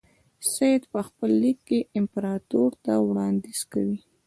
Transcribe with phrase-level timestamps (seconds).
[0.51, 3.99] سید په خپل لیک کې امپراطور ته وړاندیز کوي.